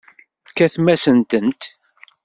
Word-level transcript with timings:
Tfakem-asent-tent. 0.45 1.61